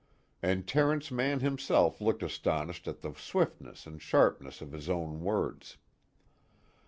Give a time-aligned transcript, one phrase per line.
[0.41, 5.77] And Terence Mann himself looked astonished at the swiftness and sharpness of his own words.